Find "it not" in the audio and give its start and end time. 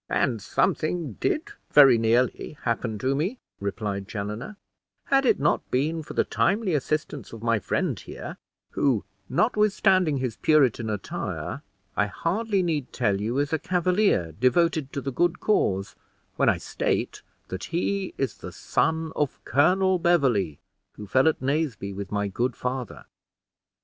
5.27-5.69